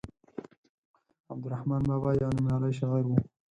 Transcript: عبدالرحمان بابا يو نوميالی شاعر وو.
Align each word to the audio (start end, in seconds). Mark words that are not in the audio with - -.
عبدالرحمان 1.31 1.81
بابا 1.89 2.11
يو 2.21 2.29
نوميالی 2.35 2.71
شاعر 2.79 3.03
وو. 3.07 3.17